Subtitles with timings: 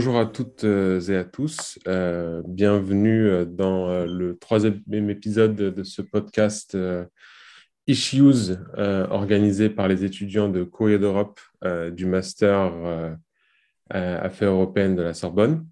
[0.00, 1.78] bonjour à toutes et à tous.
[2.48, 6.74] bienvenue dans le troisième épisode de ce podcast
[7.86, 11.38] Issues organisé par les étudiants de Courrier d'Europe
[11.92, 12.72] du Master
[13.90, 15.66] Affaires européennes de la Sorbonne.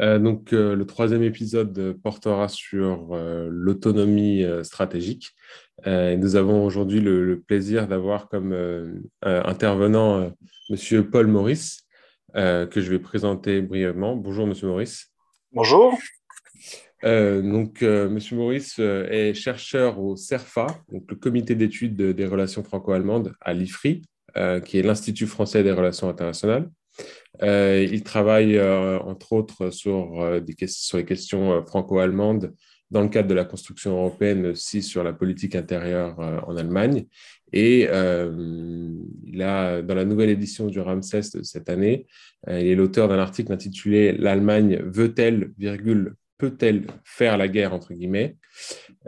[0.00, 3.16] donc, le troisième épisode portera sur
[3.48, 5.36] l'autonomie stratégique.
[5.86, 8.52] nous avons aujourd'hui le, plaisir d'avoir comme
[9.22, 10.32] intervenant
[10.68, 11.86] Monsieur Paul Maurice,
[12.36, 14.16] euh, que je vais présenter brièvement.
[14.16, 15.10] Bonjour, Monsieur Maurice.
[15.52, 15.98] Bonjour.
[17.04, 22.62] Euh, donc, euh, Monsieur Maurice est chercheur au CERFA, donc le Comité d'études des relations
[22.62, 24.02] franco-allemandes à l'IFRI,
[24.64, 26.70] qui est l'Institut français des relations internationales.
[27.42, 32.54] il travaille entre autres sur, des sur les questions franco-allemandes
[32.90, 37.06] dans le cadre de la construction européenne, aussi sur la politique intérieure en Allemagne.
[37.52, 38.92] Et euh,
[39.24, 42.06] il a, dans la nouvelle édition du Ramsès de cette année,
[42.48, 47.92] euh, il est l'auteur d'un article intitulé L'Allemagne veut-elle, virgule, peut-elle faire la guerre, entre
[47.92, 48.36] guillemets.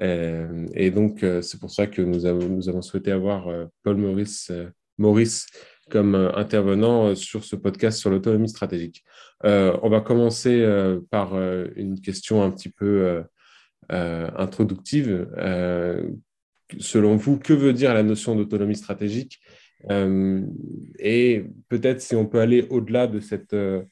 [0.03, 3.48] Euh, et donc, c'est pour ça que nous avons, nous avons souhaité avoir
[3.83, 4.53] Paul Maurice,
[4.98, 5.47] Maurice
[5.91, 9.03] comme intervenant sur ce podcast sur l'autonomie stratégique.
[9.44, 10.66] on va commencer
[11.10, 11.34] par
[11.77, 13.25] une question un petit peu
[13.91, 15.27] introductive
[16.78, 19.41] selon vous, que veut dire la notion d'autonomie stratégique
[19.91, 20.42] euh,
[20.98, 23.20] Et peut-être si on peut aller au-delà de,
[23.53, 23.83] euh,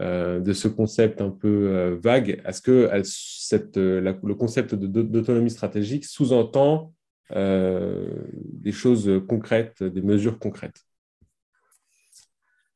[0.00, 6.92] euh, ce concept un peu vague, est-ce que le concept d'autonomie stratégique sous-entend
[7.30, 10.82] des choses concrètes, des mesures concrètes?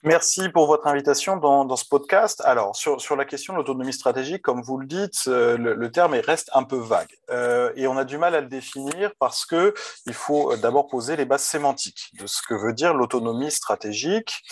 [0.06, 2.40] Merci pour votre invitation dans, ce podcast.
[2.44, 6.48] Alors, sur, la question de l'autonomie stratégique, comme vous le dites, euh, le, terme reste
[6.54, 7.08] un peu vague.
[7.30, 9.74] Euh, et on a du mal à le définir parce que
[10.06, 14.44] il faut d'abord poser les bases sémantiques de ce que veut dire l'autonomie stratégique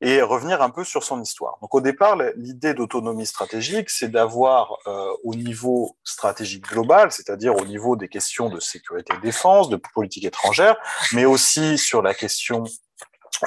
[0.00, 1.58] et revenir un peu sur son histoire.
[1.60, 7.64] Donc, au départ, l'idée d'autonomie stratégique, c'est d'avoir euh, au niveau stratégique global, c'est-à-dire au
[7.64, 10.76] niveau des questions de sécurité et défense, de politique étrangère,
[11.14, 12.62] mais aussi sur la question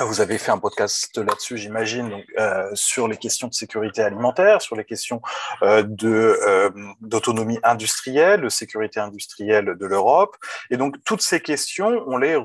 [0.01, 4.75] vous avez fait un podcast là-dessus, j'imagine, euh, sur les questions de sécurité alimentaire, sur
[4.75, 5.21] les questions
[5.61, 6.69] euh, de euh,
[7.01, 10.35] d'autonomie industrielle, de sécurité industrielle de l'Europe.
[10.71, 12.35] Et donc, toutes ces questions, on les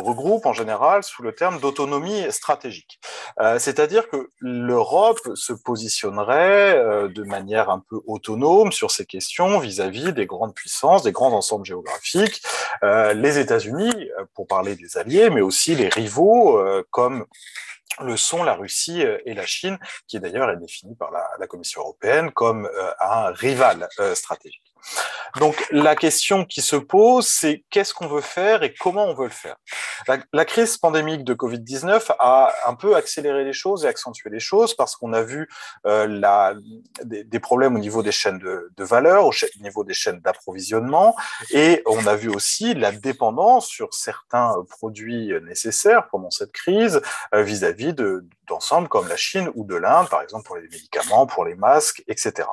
[0.00, 3.00] regroupe en général sous le terme d'autonomie stratégique.
[3.40, 9.58] Euh, c'est-à-dire que l'Europe se positionnerait euh, de manière un peu autonome sur ces questions
[9.58, 12.42] vis-à-vis des grandes puissances, des grands ensembles géographiques,
[12.82, 13.92] euh, les États-Unis,
[14.34, 16.60] pour parler des alliés, mais aussi les rivaux
[16.90, 17.26] comme
[18.00, 19.78] le sont la Russie et la Chine,
[20.08, 22.68] qui d'ailleurs est définie par la, la, Commission européenne comme
[23.00, 24.73] un rival stratégique.
[25.40, 29.24] Donc la question qui se pose, c'est qu'est-ce qu'on veut faire et comment on veut
[29.24, 29.56] le faire?
[30.32, 34.74] La, crise pandémique de Covid-19 a un peu accéléré les choses et accentué les choses
[34.74, 35.48] parce qu'on a vu
[35.86, 36.54] euh,
[37.02, 41.16] des, problèmes au niveau des chaînes de, valeur, au, niveau des chaînes d'approvisionnement,
[41.50, 47.00] et on a vu aussi la dépendance sur certains produits nécessaires pendant cette crise
[47.34, 51.26] euh, vis-à-vis de d'ensemble comme la Chine ou de l'Inde, par exemple pour les médicaments,
[51.26, 52.48] pour les masques, etc.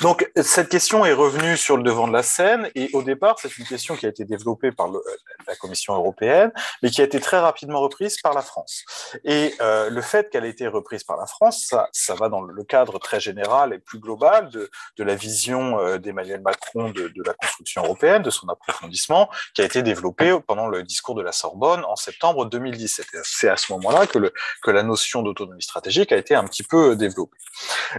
[0.00, 3.56] Donc cette question est revenue sur le devant de la scène et au départ c'est
[3.58, 7.38] une question qui a été développée par la Commission européenne mais qui a été très
[7.38, 8.84] rapidement reprise par la France.
[9.24, 12.42] Et euh, le fait qu'elle ait été reprise par la France, ça, ça va dans
[12.42, 17.08] le cadre très général et plus global de, de la vision euh, d'Emmanuel Macron de,
[17.08, 21.22] de la construction européenne, de son approfondissement qui a été développé pendant le discours de
[21.22, 23.06] la Sorbonne en septembre 2017.
[23.24, 24.32] C'est à ce moment-là que, le,
[24.66, 27.38] que la notion d'autonomie stratégique a été un petit peu développée.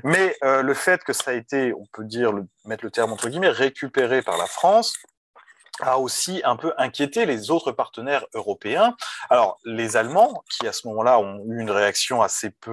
[0.03, 2.33] Mais euh, le fait que ça a été, on peut dire,
[2.65, 4.93] mettre le terme entre guillemets, récupéré par la France,
[5.81, 8.95] a aussi un peu inquiété les autres partenaires européens.
[9.29, 12.71] Alors, les Allemands, qui à ce moment-là ont eu une réaction assez peu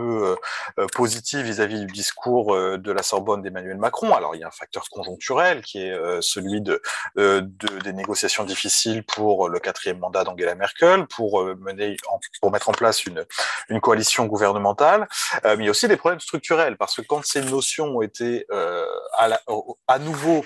[0.78, 4.14] euh, euh, positive vis-à-vis du discours euh, de la Sorbonne d'Emmanuel Macron.
[4.14, 6.80] Alors, il y a un facteur conjoncturel qui est celui de,
[7.16, 7.48] de,
[7.82, 11.96] des négociations difficiles pour le quatrième mandat d'Angela Merkel, pour mener,
[12.40, 13.24] pour mettre en place une,
[13.68, 15.08] une coalition gouvernementale.
[15.44, 18.46] mais il y a aussi des problèmes structurels parce que quand ces notions ont été
[19.18, 19.40] à, la,
[19.88, 20.44] à nouveau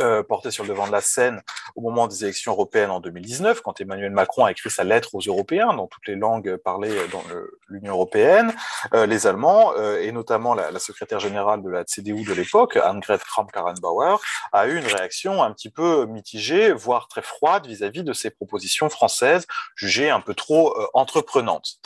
[0.00, 1.42] euh, porté sur le devant de la scène
[1.76, 5.20] au moment des élections européennes en 2019, quand Emmanuel Macron a écrit sa lettre aux
[5.20, 7.22] Européens dans toutes les langues parlées dans
[7.68, 8.54] l'Union européenne,
[8.94, 13.18] euh, les Allemands, euh, et notamment la, secrétaire générale de la CDU de l'époque, Annegret
[13.18, 14.16] Kramp-Karrenbauer,
[14.52, 18.88] a eu une réaction un petit peu mitigée, voire très froide vis-à-vis de ces propositions
[18.88, 19.46] françaises,
[19.76, 21.78] jugées un peu trop entreprenantes.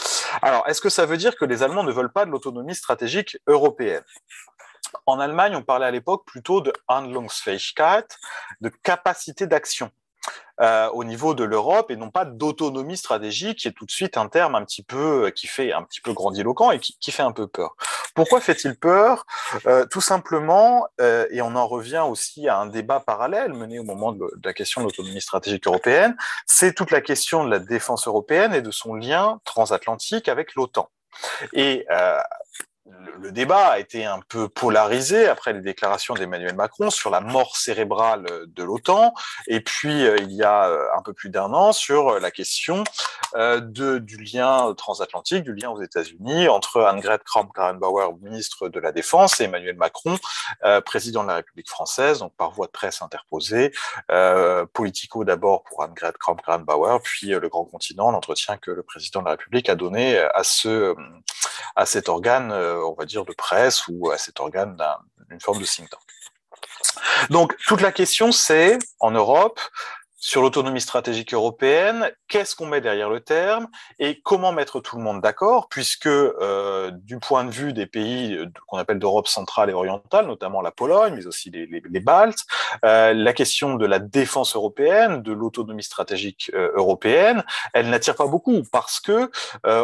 [0.43, 3.39] Alors, est-ce que ça veut dire que les Allemands ne veulent pas de l'autonomie stratégique
[3.47, 4.05] européenne?
[5.07, 8.07] En Allemagne, on parlait à l'époque plutôt de Handlungsfähigkeit,
[8.61, 9.91] de capacité d'action.
[10.61, 14.17] euh, au niveau de l'Europe et non pas d'autonomie stratégique, qui est tout de suite
[14.17, 17.33] un terme un petit peu qui fait un petit peu grandiloquent et qui, fait un
[17.33, 17.77] peu peur.
[18.15, 19.27] Pourquoi fait-il peur?
[19.67, 23.85] Euh, Tout simplement, euh, et on en revient aussi à un débat parallèle mené au
[23.85, 26.17] moment de, de la question de l'autonomie stratégique européenne,
[26.47, 30.89] c'est toute la question de la défense européenne et de son lien transatlantique avec l'OTAN.
[31.53, 31.87] Et
[33.21, 37.57] le, débat a été un peu polarisé après les déclarations d'Emmanuel Macron sur la mort
[37.57, 39.15] cérébrale de l'OTAN,
[39.47, 42.85] et puis euh, il y a euh, un peu plus d'un an sur la question
[43.35, 49.41] euh, du lien transatlantique, du lien aux États-Unis entre Annegret Kramp-Karrenbauer, ministre de la Défense,
[49.41, 50.17] et Emmanuel Macron,
[50.85, 53.73] président de la République française, donc par voie de presse interposée,
[54.73, 59.33] politico d'abord pour Annegret Kramp-Karrenbauer, puis le Grand Continent, l'entretien que le président de la
[59.33, 60.95] République a donné à ce
[61.75, 62.53] à cet organe
[62.85, 64.77] on va dire, de presse ou à cet organe
[65.29, 65.91] d'une forme de think.
[67.31, 69.61] Donc, toute la question, c'est, en Europe,
[70.27, 73.69] sur l'autonomie stratégique européenne, qu'est-ce qu'on met derrière le terme
[74.01, 78.37] et comment mettre tout le monde d'accord, puisque euh, du point de vue des pays
[78.67, 82.41] qu'on appelle d'Europe centrale et orientale, notamment la Pologne, mais aussi les, Baltes,
[82.85, 88.27] euh, la question de la défense européenne, de l'autonomie stratégique euh, européenne, elle n'attire pas
[88.27, 89.31] beaucoup parce que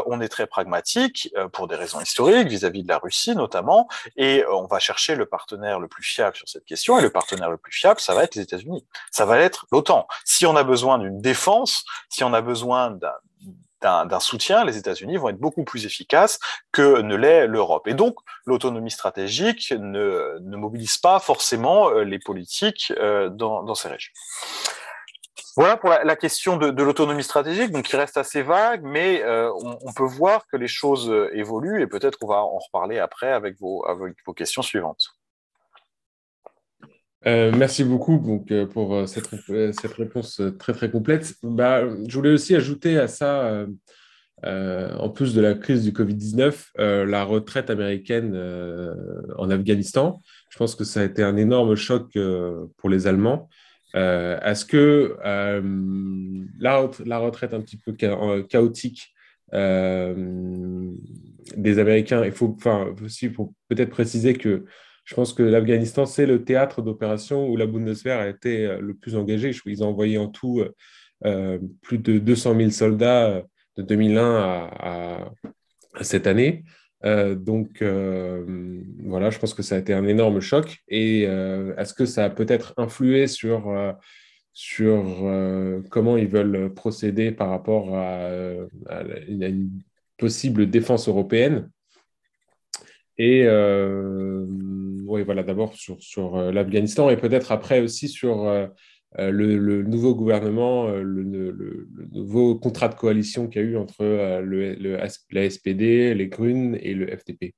[0.07, 3.87] on est très pragmatique pour des raisons historiques vis-à-vis de la Russie notamment,
[4.17, 7.51] et on va chercher le partenaire le plus fiable sur cette question, et le partenaire
[7.51, 10.09] le plus fiable, ça va être les États-Unis, ça va être l'OTAN.
[10.35, 12.99] Si on a besoin d'une défense, si on a besoin
[13.83, 16.39] d'un soutien, les États-Unis vont être beaucoup plus efficaces
[16.73, 17.87] que ne l'est l'Europe.
[17.87, 24.13] Et donc, l'autonomie stratégique ne, mobilise pas forcément euh, les politiques euh, dans, ces régions.
[25.55, 29.53] Voilà pour la, question de, l'autonomie stratégique, donc qui reste assez vague, mais euh,
[29.83, 33.61] on, peut voir que les choses évoluent et peut-être qu'on va en reparler après avec
[33.61, 33.85] vos
[34.35, 35.15] questions suivantes.
[37.27, 39.29] Euh, merci beaucoup euh, pour euh, cette,
[39.97, 41.35] réponse très très complète.
[41.43, 43.67] Bah, je voulais aussi ajouter à ça,
[44.45, 48.37] en plus de la crise du Covid-19, la retraite américaine
[49.39, 50.21] en Afghanistan.
[50.51, 52.19] Je pense que ça a été un énorme choc
[52.77, 53.49] pour les Allemands.
[53.95, 55.17] Est-ce que
[56.59, 57.93] la, retraite un petit peu
[58.49, 59.15] chaotique
[61.57, 64.65] des Américains, il faut, faut peut-être préciser que
[65.05, 68.95] je pense que l'Afghanistan, c'est le théâtre d'opération où la Bundeswehr a été euh, le
[68.95, 69.53] plus engagée.
[69.67, 70.75] Ils ont envoyé en tout euh,
[71.25, 73.43] euh, plus de 200 000 soldats
[73.77, 75.31] de 2001 à,
[76.01, 76.65] cette année.
[77.05, 80.79] donc voilà, je pense que ça a été un énorme choc.
[80.89, 83.73] Et est-ce que ça a peut-être influé sur,
[84.53, 85.05] sur
[85.91, 88.31] comment ils veulent procéder par rapport à
[89.29, 89.71] une
[90.19, 91.71] possible défense européenne?
[93.19, 94.47] Et euh,
[95.07, 98.67] oui, voilà, d'abord sur, sur euh, l'Afghanistan et peut-être après aussi sur euh,
[99.19, 104.03] le, nouveau gouvernement, le, nouveau contrat de coalition qu'il y a eu entre
[104.41, 104.75] le,
[105.31, 107.55] la SPD, les Grunes et le FDP.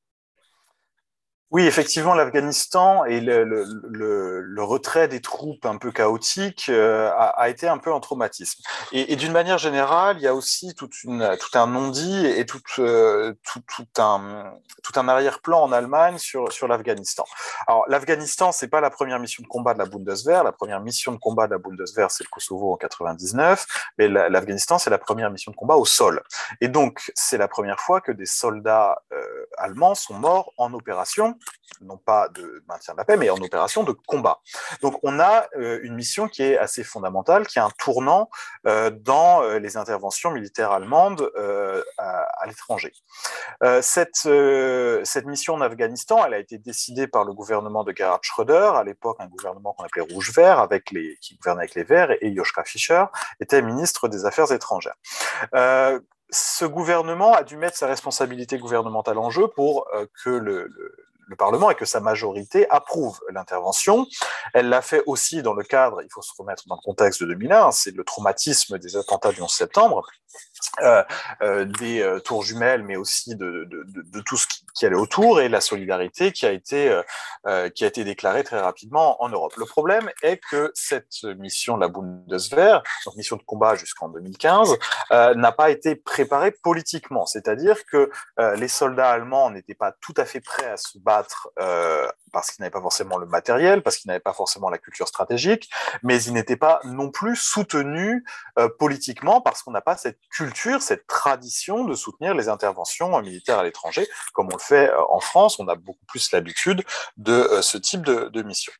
[1.54, 7.26] Oui, effectivement, l'Afghanistan et le, le, le, retrait des troupes un peu chaotiques euh, a,
[7.26, 8.60] a, été un peu un traumatisme.
[8.90, 12.44] Et, et d'une manière générale, il y a aussi toute une, tout un non-dit et
[12.44, 14.52] tout, euh, tout, tout, un,
[14.82, 17.24] tout un arrière-plan en Allemagne sur, sur l'Afghanistan.
[17.68, 20.42] Alors, l'Afghanistan, c'est pas la première mission de combat de la Bundeswehr.
[20.42, 23.64] La première mission de combat de la Bundeswehr, c'est le Kosovo en 99.
[23.98, 26.20] Mais l'Afghanistan, c'est la première mission de combat au sol.
[26.60, 29.22] Et donc, c'est la première fois que des soldats euh,
[29.56, 31.38] allemands sont morts en opération
[31.80, 34.40] non pas de maintien de la paix, mais en opération de combat.
[34.82, 38.30] Donc on a euh, une mission qui est assez fondamentale, qui est un tournant
[38.66, 41.30] euh, dans euh, les interventions militaires allemandes
[41.98, 42.92] à, l'étranger.
[43.80, 44.28] cette,
[45.04, 48.84] cette mission en Afghanistan, elle a été décidée par le gouvernement de Gerhard Schröder, à
[48.84, 52.64] l'époque un gouvernement qu'on appelait Rouge-Vert, avec les, qui gouvernait avec les Verts, et Joschka
[52.64, 53.04] Fischer
[53.40, 54.96] était ministre des Affaires étrangères
[56.30, 59.86] ce gouvernement a dû mettre sa responsabilité gouvernementale en jeu pour
[60.24, 60.96] que le, le
[61.36, 64.06] Parlement et que sa majorité approuve l'intervention.
[64.52, 67.26] Elle l'a fait aussi dans le cadre, il faut se remettre dans le contexte de
[67.26, 70.06] 2001, c'est le traumatisme des attentats du 11 septembre,
[70.82, 71.04] euh,
[71.42, 74.86] euh, des euh, tours jumelles, mais aussi de, de, de, de tout ce qui, qui,
[74.86, 77.02] allait autour et la solidarité qui a été euh,
[77.46, 79.54] euh, qui a été déclarée très rapidement en Europe.
[79.56, 84.76] Le problème est que cette mission de la Bundeswehr, donc mission de combat jusqu'en 2015,
[85.10, 88.10] n'a pas été préparée politiquement, c'est-à-dire que
[88.56, 91.50] les soldats allemands n'étaient pas tout à fait prêts à se battre
[92.32, 95.70] parce qu'ils n'avaient pas forcément le matériel, parce qu'ils n'avaient pas forcément la culture stratégique,
[96.02, 98.24] mais ils n'étaient pas non plus soutenus
[98.78, 103.64] politiquement parce qu'on n'a pas cette culture, cette tradition de soutenir les interventions militaires à
[103.64, 105.58] l'étranger, comme on le fait euh, en France.
[105.58, 106.84] On a beaucoup plus l'habitude
[107.16, 108.72] de euh, ce type de, mission.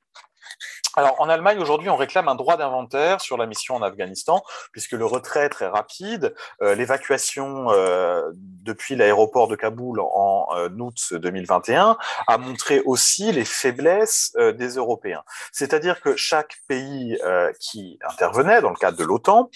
[0.97, 4.93] Alors, en Allemagne, aujourd'hui, on réclame un droit d'inventaire sur la mission en Afghanistan, puisque
[4.93, 6.35] le retrait très rapide.
[6.63, 11.97] Euh, l'évacuation euh, depuis l'aéroport de Kaboul en euh, août 2021
[12.27, 15.25] a montré aussi les faiblesses des Européens.
[15.53, 17.19] C'est-à-dire que chaque pays
[17.61, 19.51] qui intervenait dans le cadre de l'OTAN,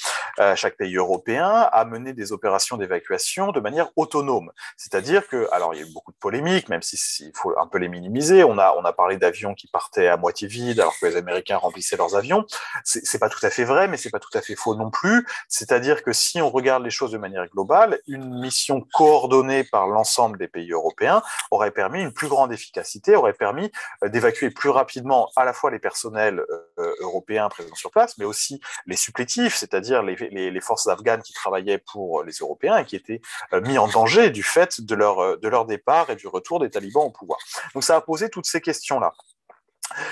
[0.54, 4.50] chaque pays européen a mené des opérations d'évacuation de manière autonome.
[4.76, 7.78] C'est-à-dire que, alors, il y a eu beaucoup de polémiques, même s'il faut un peu
[7.78, 8.45] les minimiser.
[8.45, 11.58] On a, on a parlé d'avions qui partaient à moitié vides, alors que les Américains
[11.58, 12.47] remplissaient leurs avions.
[12.85, 15.26] C'est pas tout à fait vrai, mais c'est pas tout à fait faux non plus.
[15.49, 20.38] C'est-à-dire que si on regarde les choses de manière globale, une mission coordonnée par l'ensemble
[20.38, 23.70] des pays européens aurait permis une plus grande efficacité, aurait permis
[24.02, 26.42] euh, d'évacuer plus rapidement à la fois les personnels
[26.78, 31.78] euh, européens présents sur place, mais aussi les supplétifs, c'est-à-dire les, forces afghanes qui travaillaient
[31.78, 33.20] pour les Européens et qui étaient
[33.52, 36.70] euh, mis en danger du fait de leur, de leur départ et du retour des
[36.70, 37.38] talibans au pouvoir.
[37.75, 39.12] Donc ça a posé toutes ces questions-là.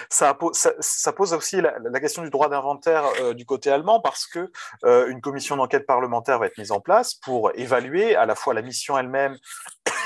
[0.09, 4.51] Ça, pose aussi la, question du droit d'inventaire euh, du côté allemand parce que
[4.85, 8.55] euh, une commission d'enquête parlementaire va être mise en place pour évaluer à la fois
[8.55, 9.37] la mission elle-même,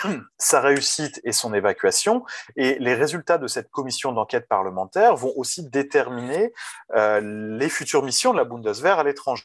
[0.39, 2.25] sa réussite et son évacuation.
[2.57, 6.53] Et les résultats de cette commission d'enquête parlementaire vont aussi déterminer
[6.95, 9.45] euh, les futures missions de la Bundeswehr à l'étranger.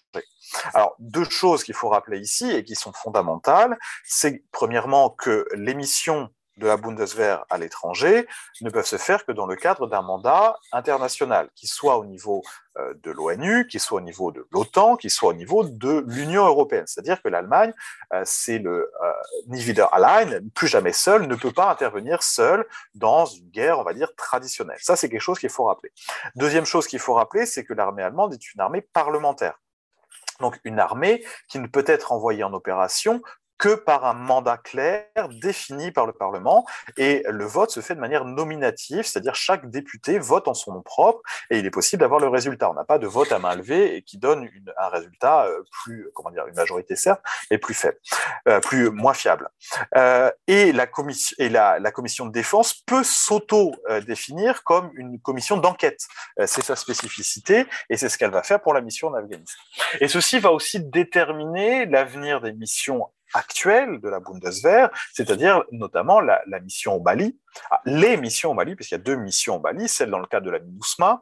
[0.73, 5.73] Alors, deux choses qu'il faut rappeler ici et qui sont fondamentales, c'est premièrement que les
[5.73, 8.27] missions de la Bundeswehr à l'étranger
[8.61, 12.43] ne peuvent se faire que dans le cadre d'un mandat international, qui soit au niveau
[12.77, 16.45] euh, de l'ONU, qui soit au niveau de l'OTAN, qui soit au niveau de l'Union
[16.45, 16.85] européenne.
[16.87, 17.73] C'est-à-dire que l'Allemagne,
[18.13, 19.11] euh, c'est le euh,
[19.47, 23.83] ni wieder allein, plus jamais seul, ne peut pas intervenir seul dans une guerre, on
[23.83, 24.79] va dire, traditionnelle.
[24.81, 25.91] Ça, c'est quelque chose qu'il faut rappeler.
[26.35, 29.59] Deuxième chose qu'il faut rappeler, c'est que l'armée allemande est une armée parlementaire.
[30.39, 33.21] Donc une armée qui ne peut être envoyée en opération
[33.57, 35.05] que par un mandat clair
[35.41, 36.65] défini par le Parlement
[36.97, 40.81] et le vote se fait de manière nominative, c'est-à-dire chaque député vote en son nom
[40.81, 42.69] propre et il est possible d'avoir le résultat.
[42.69, 46.09] On n'a pas de vote à main levée et qui donne un résultat euh, plus,
[46.13, 47.97] comment dire, une majorité certes, mais plus faible,
[48.47, 49.49] euh, plus moins fiable.
[49.95, 56.01] Euh, et la commission et la, commission de défense peut s'auto-définir comme une commission d'enquête.
[56.45, 59.61] c'est sa spécificité et c'est ce qu'elle va faire pour la mission en Afghanistan.
[60.01, 66.41] Et ceci va aussi déterminer l'avenir des missions actuelle de la Bundeswehr, c'est-à-dire notamment la,
[66.61, 67.37] mission au Mali,
[67.69, 70.27] ah, les missions au Mali, puisqu'il y a deux missions au Mali, celle dans le
[70.27, 71.21] cadre de la MINUSMA,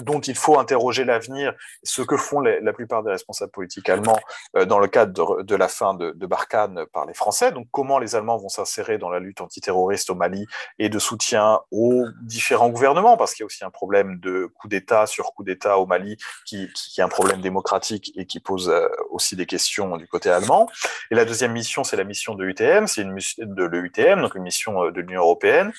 [0.00, 4.18] dont il faut interroger l'avenir, ce que font la plupart des responsables politiques allemands
[4.56, 7.52] euh, dans le cadre de, la fin de, de, Barkhane par les Français.
[7.52, 10.46] Donc, comment les Allemands vont s'insérer dans la lutte antiterroriste au Mali
[10.78, 14.68] et de soutien aux différents gouvernements, parce qu'il y a aussi un problème de coup
[14.68, 18.88] d'État sur coup d'État au Mali qui, est un problème démocratique et qui pose euh,
[19.10, 20.68] aussi des questions du côté allemand.
[21.10, 24.42] Et la deuxième mission, c'est la mission de l'UTM, c'est une de l'UTM, donc une
[24.42, 25.72] mission euh, de l'Union européenne,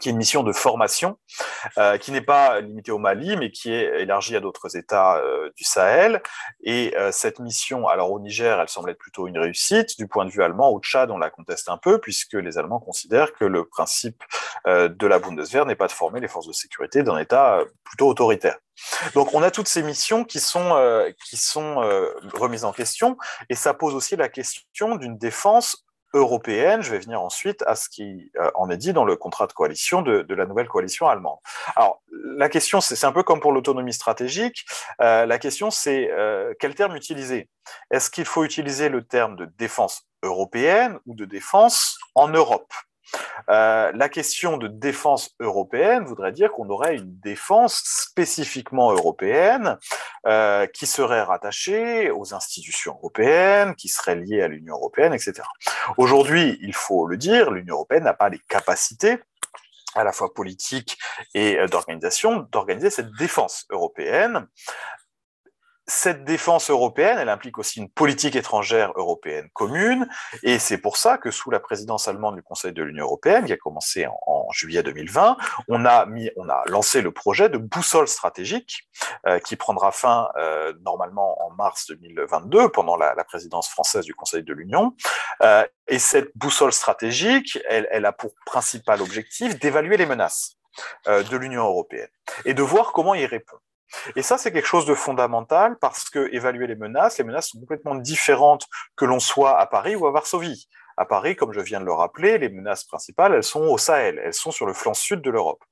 [0.00, 1.18] qui est une mission de formation,
[1.78, 5.50] euh, qui n'est pas limitée au Mali, mais qui est élargie à d'autres États euh,
[5.56, 6.22] du Sahel.
[6.62, 9.96] Et euh, cette mission, alors au Niger, elle semble être plutôt une réussite.
[9.98, 12.80] Du point de vue allemand, au Tchad, on la conteste un peu, puisque les Allemands
[12.80, 14.22] considèrent que le principe
[14.66, 18.56] de la Bundeswehr n'est pas de former les forces de sécurité d'un État plutôt autoritaire.
[19.14, 20.76] Donc on a toutes ces missions qui sont,
[21.24, 21.76] qui sont
[22.34, 23.16] remises en question,
[23.48, 25.85] et ça pose aussi la question d'une défense
[26.16, 26.82] européenne.
[26.82, 29.52] Je vais venir ensuite à ce qui euh, en est dit dans le contrat de
[29.52, 31.38] coalition de, la nouvelle coalition allemande.
[31.76, 34.64] Alors, la question, c'est un peu comme pour l'autonomie stratégique.
[35.00, 37.48] Euh, la question, c'est euh, quel terme utiliser?
[37.90, 42.72] Est-ce qu'il faut utiliser le terme de défense européenne ou de défense en Europe?
[43.48, 49.78] Euh, la question de défense européenne voudrait dire qu'on aurait une défense spécifiquement européenne
[50.26, 55.42] euh, qui serait rattachée aux institutions européennes, qui serait liée à l'Union européenne, etc.
[55.96, 59.18] Aujourd'hui, il faut le dire, l'Union européenne n'a pas les capacités
[59.94, 60.98] à la fois politique
[61.34, 64.46] et euh, d'organisation, d'organiser cette défense européenne
[65.86, 70.08] cette défense européenne, elle implique aussi une politique étrangère européenne commune,
[70.42, 73.52] et c'est pour ça que sous la présidence allemande du Conseil de l'Union européenne, qui
[73.52, 75.36] a commencé en, juillet 2020,
[75.68, 78.88] on a mis, on a lancé le projet de boussole stratégique
[79.26, 84.44] euh, qui prendra fin euh, normalement en mars 2022 pendant la, présidence française du Conseil
[84.44, 84.94] de l'Union.
[85.42, 90.56] Euh, et cette boussole stratégique, elle, elle a pour principal objectif d'évaluer les menaces
[91.08, 92.08] euh, de l'Union européenne
[92.44, 93.56] et de voir comment y répond.
[94.16, 97.60] Et ça, c'est quelque chose de fondamental parce que évaluer les menaces, les menaces sont
[97.60, 98.66] complètement différentes
[98.96, 100.68] que l'on soit à Paris ou à Varsovie.
[100.98, 104.18] À Paris, comme je viens de le rappeler, les menaces principales, elles sont au Sahel,
[104.24, 105.62] elles sont sur le flanc sud de l'Europe.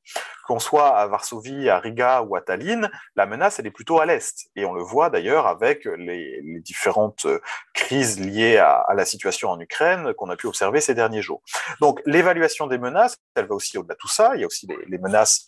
[0.46, 4.06] Qu'on soit à Varsovie, à Riga ou à Tallinn, la menace, elle est plutôt à
[4.06, 4.50] l'est.
[4.54, 7.26] Et on le voit d'ailleurs avec les, différentes
[7.72, 11.42] crises liées à, la situation en Ukraine qu'on a pu observer ces derniers jours.
[11.80, 14.32] Donc, l'évaluation des menaces, elle va aussi au-delà de tout ça.
[14.34, 15.46] Il y a aussi les, menaces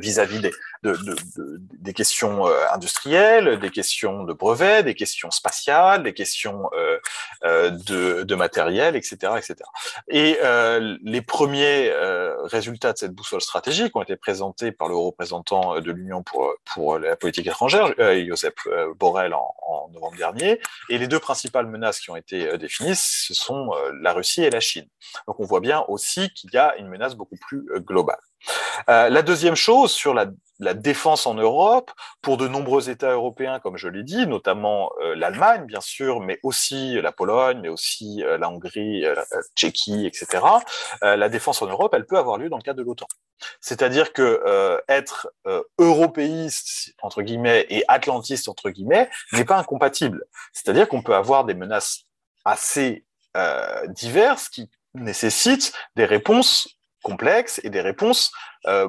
[0.00, 6.70] vis-à-vis -vis des, des questions industrielles, des questions de brevets, des questions spatiales, des questions
[7.44, 9.56] de, de, matériel, etc., etc.
[10.08, 10.38] Et
[11.02, 11.92] les premiers
[12.44, 16.98] résultats de cette boussole stratégique ont été présentés par le représentant de l'Union pour, pour
[16.98, 17.92] la politique étrangère,
[18.26, 18.54] Joseph
[18.98, 20.60] Borrell, en, en novembre dernier.
[20.88, 23.70] Et les deux principales menaces qui ont été définies, ce sont
[24.00, 24.88] la Russie et la Chine.
[25.26, 28.20] Donc on voit bien aussi qu'il y a une menace beaucoup plus euh, globale.
[28.88, 30.26] Euh, la deuxième chose sur la,
[30.74, 31.90] défense en Europe,
[32.22, 36.38] pour de nombreux États européens, comme je l'ai dit, notamment euh, l'Allemagne, bien sûr, mais
[36.42, 39.24] aussi la Pologne, mais aussi la Hongrie, la
[39.54, 40.44] Tchéquie, etc.,
[41.02, 43.06] la défense en Europe, elle peut avoir lieu dans le cadre de l'OTAN.
[43.60, 45.32] C'est-à-dire que être
[45.78, 50.24] européiste, entre guillemets, et atlantiste, entre guillemets, n'est pas incompatible.
[50.52, 52.04] C'est-à-dire qu'on peut avoir des menaces
[52.44, 53.04] assez
[53.88, 58.32] diverses qui nécessite des réponses complexes et des réponses
[58.66, 58.88] euh,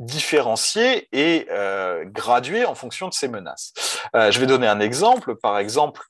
[0.00, 3.72] différenciées et euh, graduées en fonction de ces menaces.
[4.14, 5.36] Euh, je vais donner un exemple.
[5.36, 6.02] Par exemple,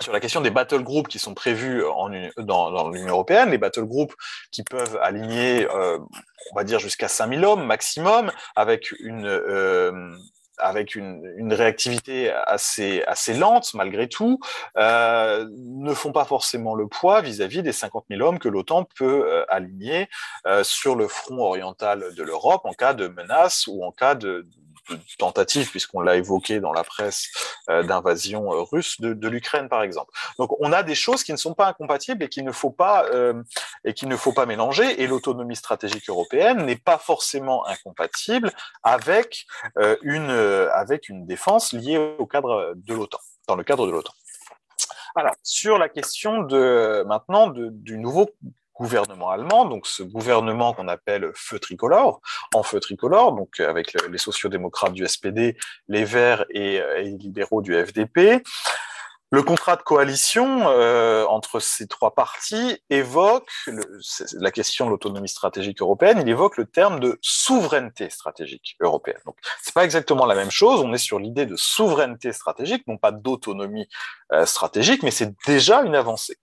[0.00, 3.58] sur la question des battle groups qui sont prévus en, dans, dans l'Union européenne, les
[3.58, 4.14] battle groups
[4.50, 9.28] qui peuvent aligner, on va dire, jusqu'à 5000 hommes maximum, avec une,
[10.58, 14.38] avec une, réactivité assez, assez lente malgré tout,
[14.76, 19.26] euh, ne font pas forcément le poids vis-à-vis des 50 000 hommes que l'OTAN peut
[19.26, 20.08] euh, aligner
[20.46, 24.46] euh, sur le front oriental de l'Europe en cas de menace ou en cas de,
[25.18, 27.28] tentative, puisqu'on l'a évoqué dans la presse,
[27.70, 30.12] euh, d'invasion euh, russe de, l'Ukraine, par exemple.
[30.38, 33.06] Donc, on a des choses qui ne sont pas incompatibles et qu'il ne faut pas
[33.06, 33.42] euh,
[33.84, 35.02] et qu'il ne faut pas mélanger.
[35.02, 39.46] Et l'autonomie stratégique européenne n'est pas forcément incompatible avec
[40.02, 43.18] une avec une défense liée au cadre de l'OTAN,
[43.48, 44.12] dans le cadre de l'OTAN.
[45.14, 48.30] Alors, sur la question de maintenant de, du nouveau
[48.82, 52.20] gouvernement allemand, donc ce gouvernement qu'on appelle feu tricolore,
[52.52, 55.56] en feu tricolore, donc avec les sociodémocrates du SPD,
[55.88, 58.42] les Verts et, et les libéraux du FDP.
[59.32, 63.48] Le contrat de coalition euh, entre ces trois partis évoque
[64.34, 66.18] la question de l'autonomie stratégique européenne.
[66.20, 69.20] Il évoque le terme de souveraineté stratégique européenne.
[69.24, 70.82] Donc, c'est pas exactement la même chose.
[70.82, 73.88] On est sur l'idée de souveraineté stratégique, non pas d'autonomie
[74.32, 76.36] euh, stratégique, mais c'est déjà une avancée.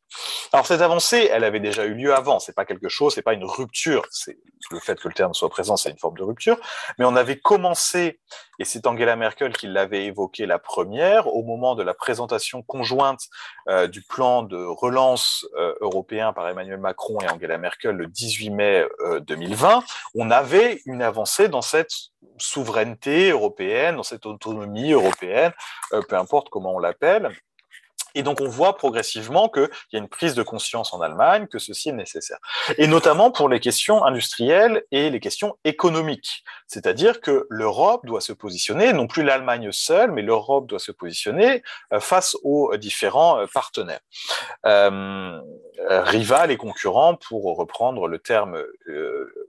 [0.51, 2.39] Alors cette avancée, elle avait déjà eu lieu avant.
[2.39, 4.03] C'est pas quelque chose, c'est pas une rupture.
[4.09, 4.37] C'est
[4.71, 6.57] le fait que le terme soit présent, c'est une forme de rupture.
[6.97, 8.19] Mais on avait commencé,
[8.59, 13.27] et c'est Angela Merkel qui l'avait évoqué la première, au moment de la présentation conjointe
[13.67, 18.49] euh, du plan de relance euh, européen par Emmanuel Macron et Angela Merkel le 18
[18.51, 18.85] mai
[19.21, 19.77] 2020.
[19.77, 19.81] Euh,
[20.15, 21.91] on avait une avancée dans cette
[22.37, 25.51] souveraineté européenne, dans cette autonomie européenne,
[25.91, 27.31] peu importe comment on l'appelle.
[28.15, 31.59] Et donc, on voit progressivement qu'il y a une prise de conscience en Allemagne que
[31.59, 32.39] ceci est nécessaire.
[32.77, 36.43] Et notamment pour les questions industrielles et les questions économiques.
[36.67, 41.63] C'est-à-dire que l'Europe doit se positionner, non plus l'Allemagne seule, mais l'Europe doit se positionner
[41.93, 44.01] euh, face aux différents euh, partenaires.
[44.65, 45.39] Euh,
[45.87, 49.48] rival et concurrents, pour reprendre le terme euh,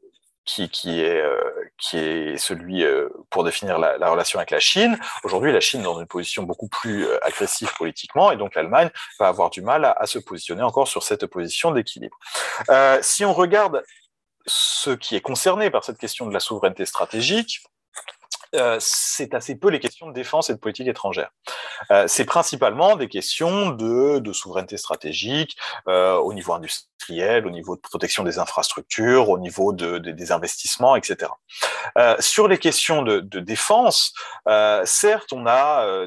[0.51, 1.39] qui, qui, est, euh,
[1.79, 4.99] qui est celui euh, pour définir la, la, relation avec la Chine.
[5.23, 8.91] Aujourd'hui, la Chine est dans une position beaucoup plus euh, agressive politiquement, et donc l'Allemagne
[9.21, 12.19] va avoir du mal à, à, se positionner encore sur cette position d'équilibre.
[12.69, 13.85] Euh, si on regarde
[14.45, 17.63] ce qui est concerné par cette question de la souveraineté stratégique,
[18.55, 21.31] euh, c'est assez peu les questions de défense et de politique étrangère.
[21.91, 25.57] Euh, c'est principalement des questions de, de souveraineté stratégique
[25.89, 30.33] euh, au niveau industriel, au niveau de protection des infrastructures, au niveau de, de, des
[30.33, 31.31] investissements, etc.
[31.99, 34.13] Euh, sur les questions de, de défense,
[34.49, 36.07] euh, certes, on a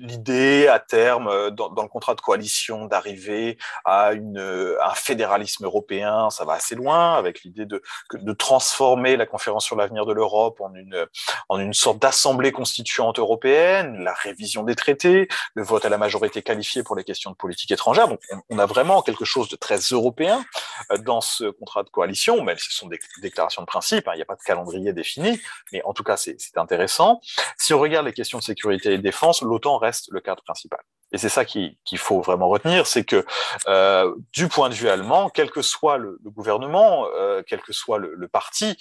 [0.00, 6.30] l'idée à terme, euh, dans, le contrat de coalition, d'arriver à euh, un fédéralisme européen.
[6.30, 7.82] Ça va assez loin avec l'idée de,
[8.12, 11.06] de transformer la conférence sur l'avenir de l'Europe en une,
[11.48, 16.42] en une sorte d'assemblée constituante européenne, la révision des traités, le vote à la majorité
[16.42, 18.08] qualifiée pour les questions de politique étrangère.
[18.08, 20.44] Donc, on, on a vraiment quelque chose de très européen
[20.90, 24.12] euh, dans ce contrat de coalition, même si ce sont des déclarations de principe, hein,
[24.14, 25.40] il n'y a pas de calendrier défini,
[25.72, 27.20] mais en tout cas, c'est intéressant.
[27.56, 30.80] Si on regarde les questions de sécurité et de défense, l'OTAN reste le cadre principal.
[31.12, 33.24] Et c'est ça qu'il faut vraiment retenir, c'est que
[33.66, 37.98] euh, du point de vue allemand, quel que soit le, gouvernement, euh, quel que soit
[37.98, 38.76] le, parti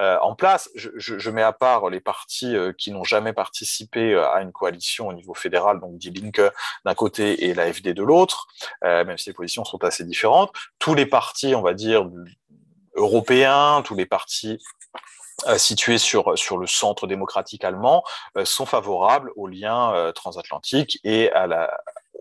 [0.00, 4.40] euh, en place, je, je, mets à part les partis qui n'ont jamais participé à
[4.40, 6.52] une coalition au niveau fédéral, donc Die Linke
[6.84, 8.46] d'un côté et l'AFD de l'autre,
[8.82, 12.08] même si les positions sont assez différentes, tous les partis, on va dire,
[12.94, 14.58] européens, tous les partis
[15.56, 18.02] situés sur, sur le centre démocratique allemand
[18.36, 21.76] euh, sont favorables aux liens euh, transatlantiques et à la,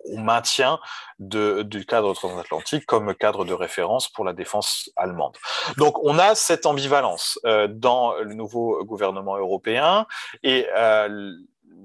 [0.06, 0.80] au maintien
[1.20, 5.38] du cadre transatlantique comme cadre de référence pour la défense allemande.
[5.78, 10.06] Donc on a cette ambivalence euh, dans le nouveau gouvernement européen
[10.44, 11.32] et euh,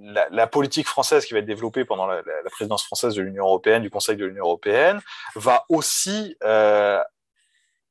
[0.01, 3.91] la, politique française qui va être développée pendant la, présidence française de l'Union européenne, du
[3.91, 5.01] Conseil de l'Union européenne,
[5.35, 7.01] va aussi euh,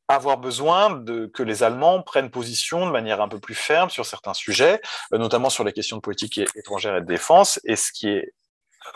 [0.07, 4.05] avoir besoin de, que les Allemands prennent position de manière un peu plus ferme sur
[4.05, 8.09] certains sujets, notamment sur les questions de politique étrangère et de défense, et ce qui
[8.09, 8.33] est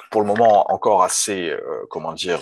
[0.09, 2.41] pour le moment encore assez, euh, comment dire,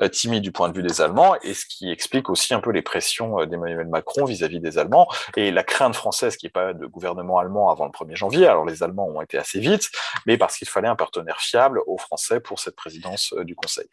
[0.00, 2.70] euh, timide du point de vue des Allemands, et ce qui explique aussi un peu
[2.70, 6.72] les pressions euh, d'Emmanuel Macron vis-à-vis des Allemands et la crainte française qu'il n'y pas
[6.72, 8.46] de gouvernement allemand avant le 1er janvier.
[8.46, 9.90] Alors les Allemands ont été assez vite,
[10.26, 13.86] mais parce qu'il fallait un partenaire fiable aux Français pour cette présidence du Conseil.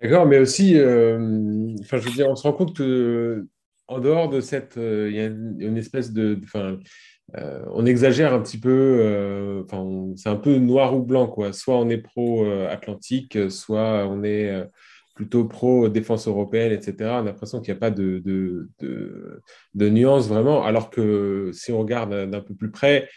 [0.00, 3.46] D'accord, mais aussi, enfin, je veux dire, on se rend compte que
[3.86, 6.78] en dehors de cette, il y a une, espèce de, enfin,
[7.36, 9.62] euh, on exagère un petit peu, euh,
[10.16, 11.52] c'est un peu noir ou blanc, quoi.
[11.52, 14.64] Soit on est pro-Atlantique, soit on est euh,
[15.14, 16.94] plutôt pro-défense européenne, etc.
[17.00, 21.80] On a l'impression qu'il n'y a pas de, de, nuance vraiment, alors que si on
[21.80, 23.08] regarde d'un peu plus près,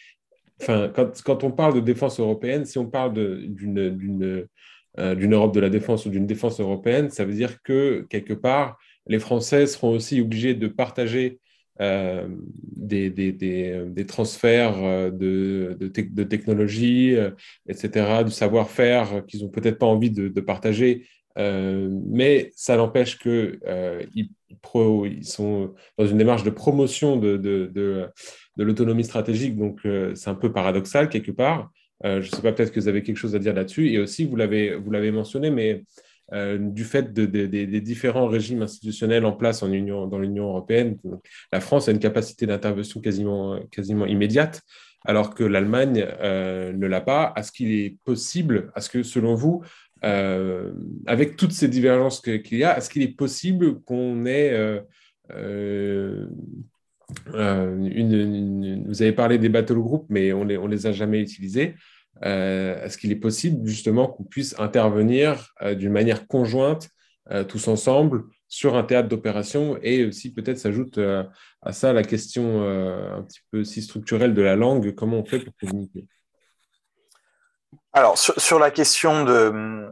[0.66, 4.48] quand, quand, on parle de défense européenne, si on parle d'une
[4.98, 8.78] Europe de la défense ou d'une défense européenne, ça veut dire que quelque part,
[9.08, 11.40] les Français seront aussi obligés de partager
[11.82, 12.28] euh,
[12.76, 17.32] des, transferts euh, de, de, de technologie, euh,
[17.68, 23.60] etc., du savoir-faire qu'ils n'ont peut-être pas envie de, partager, mais ça n'empêche qu'ils
[24.14, 28.12] ils sont dans une démarche de promotion de
[28.58, 29.80] l'autonomie stratégique, donc
[30.14, 31.72] c'est un peu paradoxal quelque part.
[32.04, 33.90] Je ne sais pas, peut-être que vous avez quelque chose à dire là-dessus.
[33.90, 35.84] Et aussi, vous l'avez mentionné, mais
[36.32, 40.98] euh, du fait des différents régimes institutionnels en place en Union, dans l'Union européenne.
[41.52, 44.62] La France a une capacité d'intervention quasiment, quasiment immédiate,
[45.06, 47.34] alors que l'Allemagne euh, ne l'a pas.
[47.36, 49.64] Est-ce qu'il est possible, est-ce que selon vous,
[50.06, 50.72] euh,
[51.06, 54.82] avec toutes ces divergences qu'il y a, est-ce qu'il est possible qu'on ait
[55.30, 56.30] une,
[58.88, 61.76] Vous avez parlé des battle groups, mais on ne on les a jamais utilisés.
[62.22, 66.90] Euh, est-ce qu'il est possible justement qu'on puisse intervenir euh, d'une manière conjointe,
[67.32, 69.78] euh, tous ensemble, sur un théâtre d'opération?
[69.82, 71.00] Et aussi peut-être s'ajoute
[71.62, 75.40] à ça la question un petit peu si structurelle de la langue, comment on fait
[75.40, 76.08] pour communiquer?
[77.94, 79.88] Alors, sur, la question de,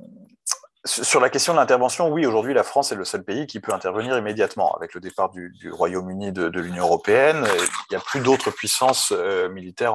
[0.86, 3.74] sur la question de l'intervention, oui, aujourd'hui, la France est le seul pays qui peut
[3.74, 4.76] intervenir immédiatement.
[4.76, 9.12] Avec le départ du, Royaume-Uni de, l'Union européenne, il n'y a plus d'autres puissances
[9.52, 9.94] militaires,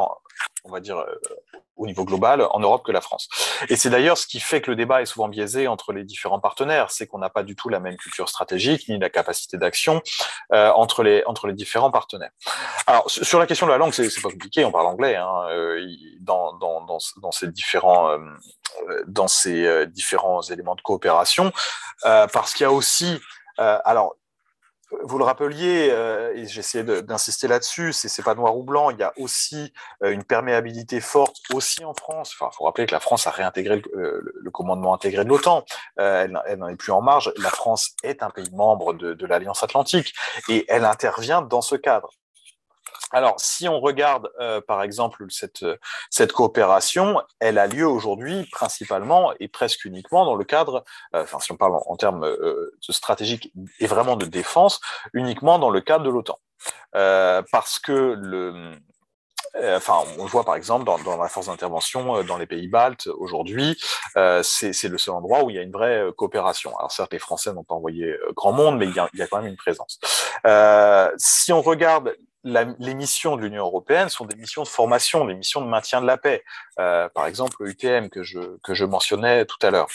[0.64, 1.04] on va dire,
[1.76, 3.28] au niveau global en Europe que la France.
[3.68, 6.40] Et c'est d'ailleurs ce qui fait que le débat est souvent biaisé entre les différents
[6.40, 10.02] partenaires, c'est qu'on n'a pas du tout la même culture stratégique ni la capacité d'action
[10.52, 12.30] euh, entre les entre les différents partenaires.
[12.86, 15.86] Alors sur la question de la langue, c'est pas compliqué, on parle anglais hein, euh,
[16.20, 18.18] dans, dans, dans, ces différents
[18.88, 21.52] euh, dans ces euh, différents éléments de coopération,
[22.04, 23.20] euh, parce qu'il y a aussi
[23.58, 24.16] alors
[25.02, 29.02] vous le rappeliez, euh, et j'essayais d'insister là-dessus, c'est pas noir ou blanc, il y
[29.02, 32.34] a aussi euh, une perméabilité forte aussi en France.
[32.38, 35.64] Enfin, faut rappeler que la France a réintégré le, euh, commandement intégré de l'OTAN,
[35.96, 37.32] elle, elle n'en est plus en marge.
[37.36, 40.14] La France est un pays membre de, de l'Alliance Atlantique
[40.48, 42.10] et elle intervient dans ce cadre.
[43.12, 45.64] Alors, si on regarde, euh, par exemple, cette,
[46.10, 51.38] cette coopération, elle a lieu aujourd'hui principalement et presque uniquement dans le cadre, euh, enfin,
[51.40, 54.80] si on parle en, termes euh, stratégiques et vraiment de défense,
[55.12, 56.38] uniquement dans le cadre de l'OTAN.
[56.92, 58.76] parce que le,
[59.62, 63.78] enfin, on le voit par exemple dans, la force d'intervention dans les pays baltes aujourd'hui,
[64.16, 66.76] euh, c'est le seul endroit où il y a une vraie coopération.
[66.78, 69.50] Alors certes, les Français n'ont pas envoyé grand monde, mais il y a, quand même
[69.50, 70.00] une présence.
[70.46, 72.16] Euh, si on regarde
[72.46, 76.06] les missions de l'Union européenne sont des missions de formation, des missions de maintien de
[76.06, 76.44] la paix.
[76.78, 79.88] Euh, par exemple, l'UTM que je, que je mentionnais tout à l'heure.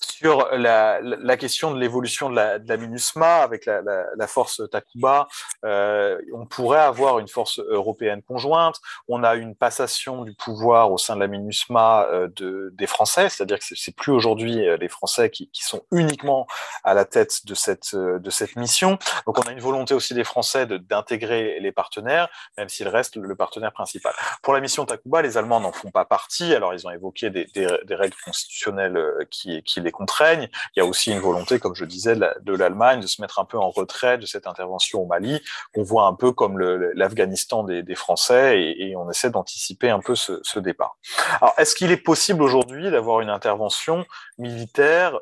[0.00, 5.28] Sur la, la, question de l'évolution de la, MINUSMA avec la, force Takuba,
[5.64, 8.80] euh, on pourrait avoir une force européenne conjointe.
[9.08, 13.28] On a une passation du pouvoir au sein de la MINUSMA euh, de, des Français,
[13.28, 16.46] c'est-à-dire que c'est plus aujourd'hui les Français qui, sont uniquement
[16.84, 18.98] à la tête de cette, de cette mission.
[19.26, 23.34] Donc on a une volonté aussi des Français d'intégrer les partenaires, même s'il reste le
[23.34, 24.12] partenaire principal.
[24.42, 26.54] Pour la mission Takuba, les Allemands n'en font pas partie.
[26.54, 27.46] Alors ils ont évoqué des,
[27.90, 28.98] règles constitutionnelles
[29.30, 30.48] qui, qui les contraignent.
[30.74, 33.44] Il y a aussi une volonté, comme je disais, de l'Allemagne de se mettre un
[33.44, 35.40] peu en retrait de cette intervention au Mali,
[35.74, 40.40] qu'on voit un peu comme l'Afghanistan des, Français, et, on essaie d'anticiper un peu ce,
[40.42, 40.96] ce départ.
[41.40, 44.04] Alors, est-ce qu'il est possible aujourd'hui d'avoir une intervention
[44.38, 45.18] militaire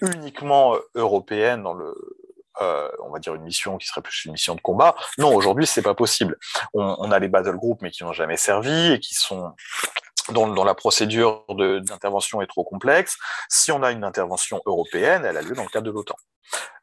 [0.00, 1.94] uniquement européenne dans le,
[2.60, 4.94] euh, on va dire une mission qui serait plus une mission de combat.
[5.18, 6.38] Non, aujourd'hui, c'est pas possible.
[6.72, 9.52] On, on, a les battle groups, mais qui n'ont jamais servi et qui sont
[10.30, 13.16] dont, la procédure d'intervention est trop complexe.
[13.48, 16.16] Si on a une intervention européenne, elle a lieu dans le cadre de l'OTAN.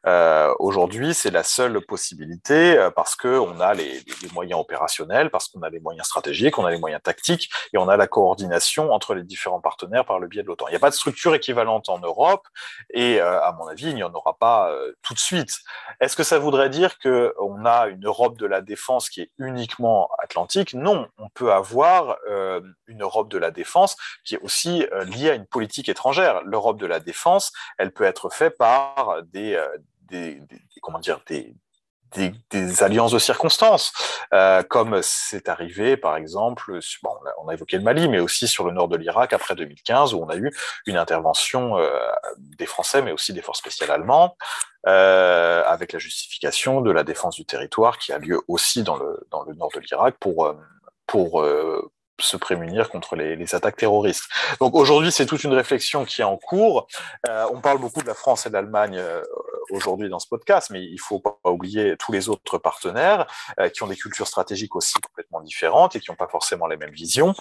[0.06, 4.02] Euh, Aujourd'hui, c'est la seule possibilité euh, parce qu'on a les,
[4.32, 7.88] moyens opérationnels, parce qu'on a les moyens stratégiques, on a les moyens tactiques et on
[7.88, 10.66] a la coordination entre les différents partenaires par le biais de l'OTAN.
[10.68, 12.46] Il n'y a pas de structure équivalente en Europe
[12.92, 15.58] et, euh, à mon avis, il n'y en aura pas tout de suite.
[16.00, 20.08] Est-ce que ça voudrait dire qu'on a une Europe de la défense qui est uniquement
[20.18, 20.74] atlantique?
[20.74, 22.16] Non, on peut avoir
[22.86, 26.42] une Europe de la défense qui est aussi liée à une politique étrangère.
[26.44, 29.58] L'Europe de la défense, elle peut être faite par des
[30.12, 30.40] euh,
[30.80, 31.54] comment dire, des,
[32.82, 33.92] alliances de circonstances,
[34.34, 36.78] euh, comme c'est arrivé par exemple,
[37.38, 40.18] on a évoqué le Mali, mais aussi sur le nord de l'Irak après 2015, où
[40.18, 40.52] on a eu
[40.86, 41.88] une intervention euh,
[42.36, 44.32] des Français, mais aussi des forces spéciales allemandes,
[44.84, 49.44] avec la justification de la défense du territoire qui a lieu aussi dans le, dans
[49.44, 50.54] le nord de l'Irak pour,
[51.06, 51.42] pour
[52.24, 54.28] se prémunir contre les, attaques terroristes.
[54.60, 56.86] Donc aujourd'hui, c'est toute une réflexion qui est en cours.
[57.28, 59.22] Euh, on parle beaucoup de la France et de l'Allemagne euh,
[59.70, 63.26] aujourd'hui dans ce podcast, mais il faut pas oublier tous les autres partenaires
[63.60, 66.76] euh, qui ont des cultures stratégiques aussi complètement différentes et qui n'ont pas forcément les
[66.76, 67.34] mêmes visions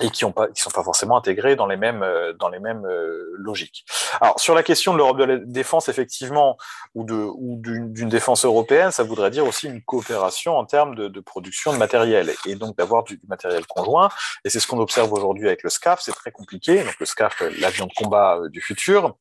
[0.00, 3.32] et qui qui sont pas forcément intégrés dans les mêmes, euh, dans les mêmes euh,
[3.36, 3.84] logiques.
[4.20, 6.56] Alors sur la question de l'Europe de la défense, effectivement,
[6.94, 11.20] ou de, ou d'une défense européenne, ça voudrait dire aussi une coopération en termes de,
[11.20, 14.08] production de matériel et donc d'avoir du, matériel conjoint.
[14.44, 16.00] Et c'est ce qu'on observe aujourd'hui avec le SCAF.
[16.00, 16.82] C'est très compliqué.
[16.82, 19.16] Donc le SCAF, l'avion de combat euh, du futur,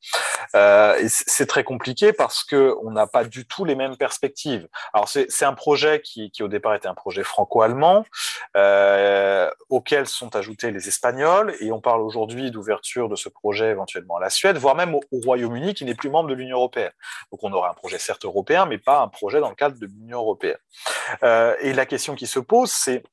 [0.56, 4.68] euh, c'est très compliqué parce que on n'a pas du tout les mêmes perspectives.
[4.94, 8.06] Alors c'est un projet qui, qui au départ était un projet franco-allemand
[8.56, 14.18] euh, auquel sont ajoutés les Espagnols, et on parle aujourd'hui d'ouverture de ce projet éventuellement
[14.18, 16.92] à la Suède, voire même au, Royaume-Uni qui n'est plus membre de l'Union européenne.
[17.32, 19.86] Donc on aura un projet certes européen, mais pas un projet dans le cadre de
[19.86, 20.58] l'Union européenne.
[21.24, 23.04] Euh, et la question qui se pose, c'est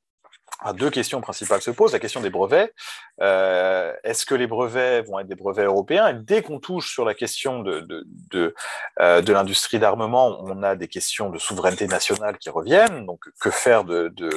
[0.73, 1.93] deux questions principales se posent.
[1.93, 2.73] La question des brevets.
[3.21, 6.13] Euh, Est-ce que les brevets vont être des brevets européens?
[6.13, 7.81] Dès qu'on touche sur la question de,
[8.31, 8.55] de,
[9.01, 13.07] euh, de l'industrie d'armement, on a des questions de souveraineté nationale qui reviennent.
[13.07, 14.31] Donc, que faire de, de,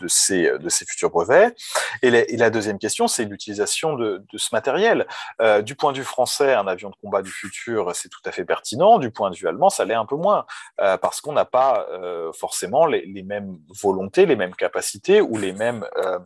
[0.00, 1.54] de, ces, de ces futurs brevets?
[2.02, 5.06] Et la, deuxième question, c'est l'utilisation de, ce matériel.
[5.40, 8.30] Euh, du point de vue français, un avion de combat du futur, c'est tout à
[8.30, 8.98] fait pertinent.
[8.98, 11.86] Du point de vue allemand, ça l'est un peu moins, parce qu'on n'a pas
[12.32, 16.18] forcément les mêmes volontés, les mêmes capacités ou les mêmes euh,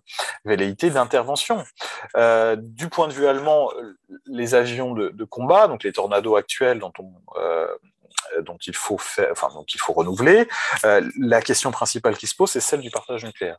[0.45, 1.65] velléité d'intervention.
[2.17, 3.71] Euh, du point de vue allemand,
[4.27, 7.67] les avions de, combat, donc les tornados actuels dont on euh,
[8.67, 10.49] il faut renouveler.
[10.83, 13.59] La question principale qui se pose, c'est celle du partage nucléaire.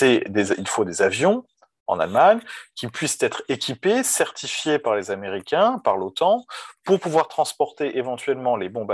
[0.00, 1.44] Il faut des avions
[1.86, 2.40] en Allemagne
[2.74, 6.44] qui puissent être équipés, certifiés par les Américains, par l'OTAN,
[6.84, 8.92] pour pouvoir transporter éventuellement les bombes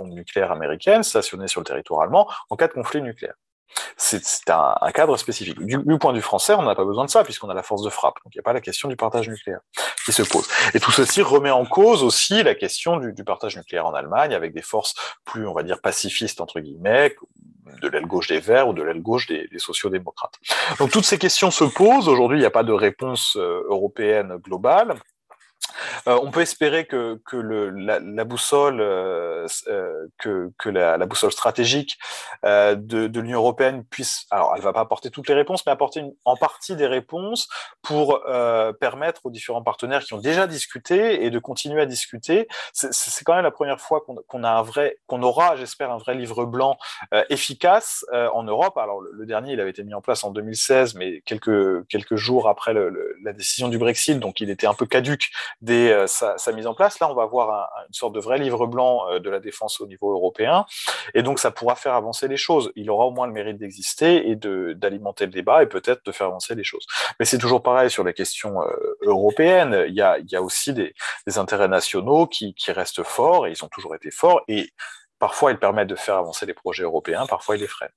[0.00, 3.34] nucléaires américaines stationnées sur le territoire allemand en cas de conflit nucléaire.
[3.96, 5.58] C'est un, un, cadre spécifique.
[5.58, 7.62] Du, du, point de vue français, on n'a pas besoin de ça puisqu'on a la
[7.62, 8.16] force de frappe.
[8.24, 9.60] Donc il n'y a pas la question du partage nucléaire
[10.04, 10.46] qui se pose.
[10.74, 14.34] Et tout ceci remet en cause aussi la question du, du partage nucléaire en Allemagne
[14.34, 17.16] avec des forces plus, on va dire, pacifistes entre guillemets,
[17.80, 20.38] de l'aile gauche des Verts ou de l'aile gauche des, des sociodémocrates.
[20.78, 22.08] Donc toutes ces questions se posent.
[22.08, 24.96] Aujourd'hui, il n'y a pas de réponse euh, européenne globale.
[26.06, 31.98] Euh, on peut espérer que, la, boussole, euh, euh, que, la, boussole stratégique
[32.42, 36.36] de, l'Union européenne puisse, alors elle va pas apporter toutes les réponses, mais apporter en
[36.36, 37.48] partie des réponses
[37.82, 38.22] pour
[38.80, 42.48] permettre aux différents partenaires qui ont déjà discuté et de continuer à discuter.
[42.72, 45.98] C'est quand même la première fois qu'on qu a un vrai, qu'on aura, j'espère, un
[45.98, 46.76] vrai livre blanc
[47.30, 48.76] efficace en Europe.
[48.76, 52.74] Alors le, dernier, il avait été mis en place en 2016, mais quelques jours après
[52.74, 55.30] la décision du Brexit, donc il était un peu caduque
[55.64, 57.00] dès euh, sa, mise en place.
[57.00, 59.80] Là, on va avoir un, une sorte de vrai livre blanc euh, de la défense
[59.80, 60.66] au niveau européen,
[61.14, 62.70] et donc ça pourra faire avancer les choses.
[62.76, 66.28] Il aura au moins le mérite d'exister et d'alimenter le débat et peut-être de faire
[66.28, 66.86] avancer les choses.
[67.18, 69.84] Mais c'est toujours pareil sur les questions euh, européennes.
[69.88, 70.94] Il y a, il y a aussi des,
[71.26, 74.70] des intérêts nationaux qui, qui restent forts et ils ont toujours été forts et
[75.18, 77.88] parfois ils permettent de faire avancer les projets européens, parfois ils les freinent.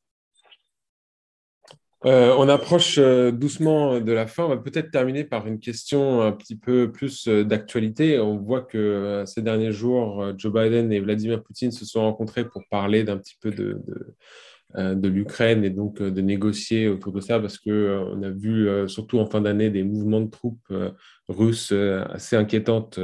[2.05, 4.43] Euh, on approche euh, doucement de la fin.
[4.43, 8.19] On va peut-être terminer par une question un petit peu plus euh, d'actualité.
[8.19, 12.01] On voit que euh, ces derniers jours, euh, Joe Biden et Vladimir Poutine se sont
[12.01, 13.81] rencontrés pour parler d'un petit peu de,
[14.75, 19.17] euh, l'Ukraine et donc de négocier autour de ça parce que on a vu surtout
[19.17, 20.71] en fin d'année des mouvements de troupes
[21.29, 22.99] russes assez inquiétantes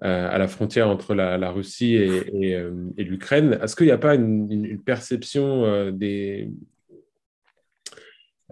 [0.00, 2.58] à la frontière entre la, Russie et,
[2.96, 3.58] l'Ukraine.
[3.62, 6.48] Est-ce qu'il n'y a pas une perception des,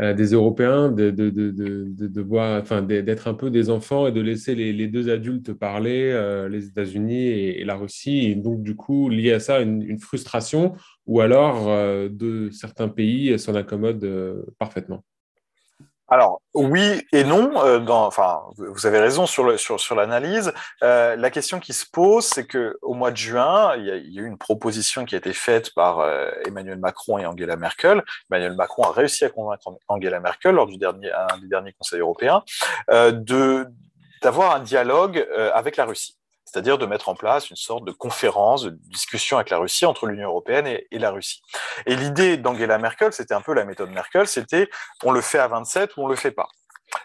[0.01, 1.51] euh, des Européens de, de, de,
[1.91, 6.11] de, voir, enfin, d'être un peu des enfants et de laisser les, deux adultes parler,
[6.11, 10.73] euh, les États-Unis et, la Russie, et donc du coup lié à ça une, frustration,
[11.07, 15.05] ou alors euh, de certains pays s'en accommodent parfaitement.
[16.11, 17.65] Alors oui et non.
[17.65, 19.47] Euh, enfin, vous avez raison sur,
[19.95, 20.53] l'analyse.
[20.83, 24.23] Euh, la question qui se pose, c'est que au mois de juin, il y, a,
[24.23, 28.03] eu une proposition qui a été faite par euh, Emmanuel Macron et Angela Merkel.
[28.31, 32.01] Emmanuel Macron a réussi à convaincre Angela Merkel lors du dernier un des derniers Conseils
[32.01, 32.43] européens
[32.91, 33.67] de
[34.23, 36.20] d'avoir un dialogue avec la Russie
[36.51, 40.07] c'est-à-dire de mettre en place une sorte de conférence, de discussion avec la Russie, entre
[40.07, 41.43] l'Union européenne et, la Russie.
[41.87, 44.69] Et l'idée d'Angela Merkel, c'était un peu la méthode Merkel, c'était
[45.05, 46.49] on le fait à 27 ou on le fait pas.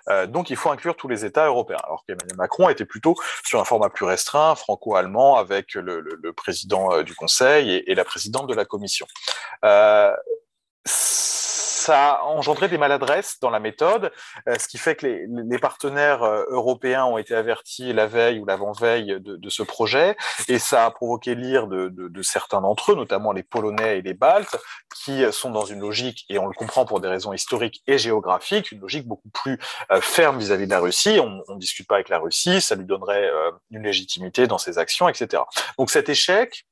[0.10, 1.77] Euh, donc il faut inclure tous les États européens.
[1.84, 7.03] Alors qu'Emmanuel Macron était plutôt sur un format plus restreint, franco-allemand, avec le, président euh,
[7.03, 9.05] du Conseil et, la présidente de la Commission.
[9.63, 10.12] Euh,
[11.86, 14.12] ça a engendré des maladresses dans la méthode,
[14.50, 18.45] euh, ce qui fait que les, partenaires euh, européens ont été avertis la veille ou
[18.45, 20.17] l'avant-veille de, ce projet,
[20.48, 24.58] et ça a provoqué l'ire de, certains d'entre eux, notamment les Polonais et les Baltes,
[25.04, 28.71] qui sont dans une logique, et on le comprend pour des raisons historiques et géographiques,
[28.71, 29.60] une logique beaucoup plus
[29.91, 31.19] euh, ferme vis-à-vis de la Russie.
[31.19, 33.30] On ne discute pas avec la Russie, ça lui donnerait
[33.69, 35.43] une légitimité dans ses actions, etc.
[35.78, 36.65] Donc cet échec,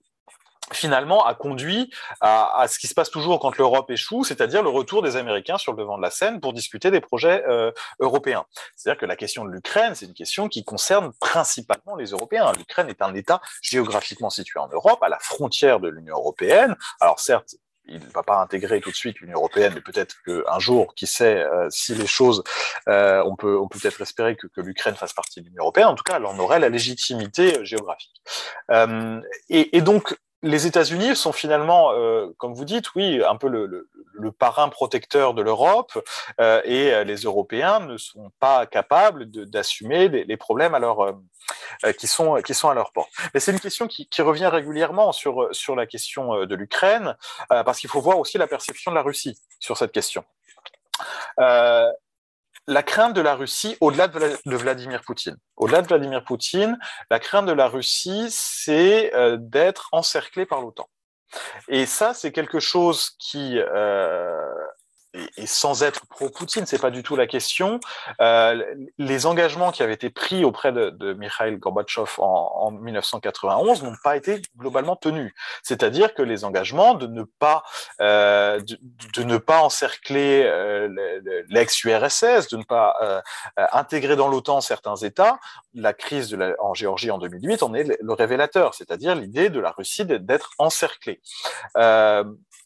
[0.72, 5.02] finalement a conduit à, ce qui se passe toujours quand l'Europe échoue, c'est-à-dire le retour
[5.02, 8.46] des Américains sur le devant de la scène pour discuter des projets euh, européens.
[8.76, 12.52] C'est-à-dire que la question de l'Ukraine, c'est une question qui concerne principalement les Européens.
[12.58, 16.76] L'Ukraine est un État géographiquement situé en Europe, à la frontière de l'Union européenne.
[17.00, 20.60] Alors certes, il ne va pas intégrer tout de suite l'Union européenne, mais peut-être qu'un
[20.60, 22.42] jour, qui sait, euh, si les choses,
[22.88, 25.88] euh, on peut on peut peut-être espérer que, que l'Ukraine fasse partie de l'Union européenne.
[25.88, 28.22] En tout cas, elle en aurait la légitimité géographique.
[29.50, 33.88] et, et, donc, les États-Unis sont finalement, euh, comme vous dites, oui, un peu le,
[34.38, 35.98] parrain protecteur de l'Europe,
[36.40, 40.78] euh, et euh, les Européens ne sont pas capables d'assumer les, problèmes
[41.98, 43.10] qui, sont, qui sont à leur porte.
[43.34, 47.16] Mais c'est une question qui, qui, revient régulièrement sur, sur la question de l'Ukraine,
[47.50, 50.24] parce qu'il faut voir aussi la perception de la Russie sur cette question
[52.68, 56.78] la crainte de la Russie, au-delà de Vladimir Poutine, au-delà de Vladimir Poutine,
[57.10, 60.88] la crainte de la Russie, c'est euh, d'être encerclé par l'OTAN.
[61.68, 64.54] Et ça, c'est quelque chose qui euh,
[65.14, 67.80] et, sans être pro-Poutine, c'est pas du tout la question.
[68.22, 68.64] Euh,
[68.98, 73.96] les engagements qui avaient été pris auprès de, de Mikhail Gorbatchev en, en 1991 n'ont
[74.04, 75.34] pas été globalement tenus.
[75.62, 77.64] C'est-à-dire que les engagements de ne pas
[78.02, 78.78] euh, de,
[79.16, 80.90] de, ne pas encercler euh,
[81.50, 83.22] l'ex-URSS, de ne pas euh,
[83.60, 85.40] euh, intégrer dans l'OTAN certains États,
[85.74, 89.60] la crise de la, en Géorgie en 2008 en est le, révélateur, c'est-à-dire l'idée de
[89.60, 91.22] la Russie d'être encerclée.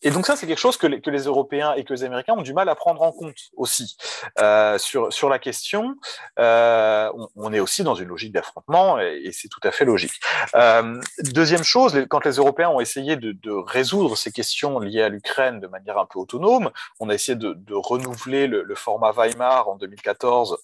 [0.03, 2.53] Et donc ça, c'est quelque chose que les, Européens et que les Américains ont du
[2.53, 3.97] mal à prendre en compte aussi
[4.39, 5.95] euh, sur, sur la question.
[6.39, 9.85] Euh, on, on, est aussi dans une logique d'affrontement et, et c'est tout à fait
[9.85, 10.13] logique.
[10.55, 11.01] Euh,
[11.33, 15.59] deuxième chose, quand les Européens ont essayé de, de résoudre ces questions liées à l'Ukraine
[15.59, 19.67] de manière un peu autonome, on a essayé de, de renouveler le, le format Weimar
[19.67, 20.57] en 2014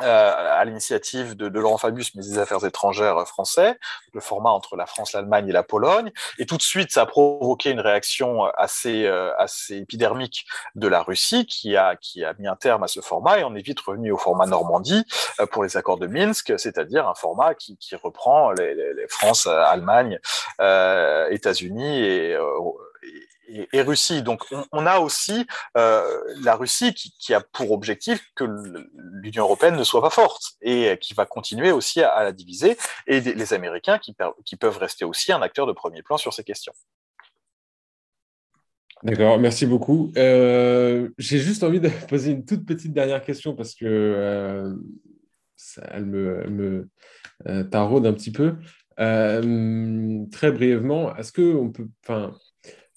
[0.00, 3.78] euh, à l'initiative de, de, Laurent Fabius, ministre des Affaires étrangères français,
[4.14, 6.10] le format entre la France, l'Allemagne et la Pologne.
[6.38, 11.02] Et tout de suite, ça a provoqué une réaction assez, euh, assez épidermique de la
[11.02, 13.80] Russie qui a, qui a mis un terme à ce format et on est vite
[13.80, 15.04] revenu au format Normandie
[15.40, 19.08] euh, pour les accords de Minsk, c'est-à-dire un format qui, qui reprend les, les, les
[19.08, 20.18] France, Allemagne,
[20.58, 22.36] États-Unis et
[23.48, 24.22] et, Russie.
[24.22, 26.06] Donc on, a aussi euh,
[26.42, 28.44] la Russie qui, a pour objectif que
[28.94, 32.76] l'Union européenne ne soit pas forte et qui va continuer aussi à, la diviser,
[33.06, 34.14] et les Américains qui,
[34.56, 36.72] peuvent rester aussi un acteur de premier plan sur ces questions.
[39.02, 40.12] D'accord, merci beaucoup.
[40.16, 44.74] Euh, j'ai juste envie de poser une toute petite dernière question parce que euh,
[45.56, 46.88] ça, elle me,
[47.48, 48.54] euh, taraude un petit peu.
[48.96, 52.32] très brièvement, est-ce que on peut, enfin,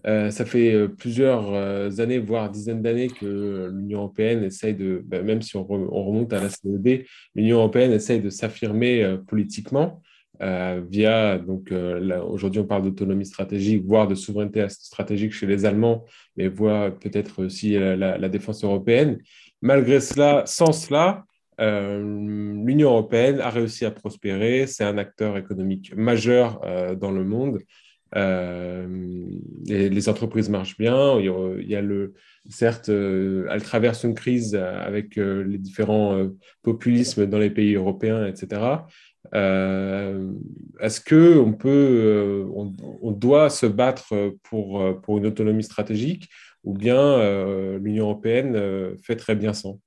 [0.08, 5.02] euh, ça fait euh, plusieurs euh, années, voire dizaines d'années que l'Union européenne essaye de,
[5.04, 10.02] ben, même si on, remonte à la CED, l'Union européenne essaye de s'affirmer politiquement
[10.90, 11.72] via, donc
[12.30, 16.04] aujourd'hui on parle d'autonomie stratégique, voire de souveraineté stratégique chez les Allemands,
[16.36, 19.20] mais voire peut-être aussi la, défense européenne.
[19.62, 21.24] Malgré cela, sans cela,
[21.58, 26.60] l'Union européenne a réussi à prospérer, c'est un acteur économique majeur
[27.00, 27.60] dans le monde.
[28.16, 28.88] Euh,
[29.66, 31.20] les, entreprises marchent bien.
[31.20, 32.14] Il y a, le,
[32.50, 36.28] certes, euh, elles traversent une crise avec euh, les différents
[36.62, 38.62] populismes dans les pays européens, etc.
[39.34, 46.30] Est-ce que on peut, on, doit se battre pour, pour une autonomie stratégique
[46.64, 49.80] ou bien l'Union européenne fait très bien sans?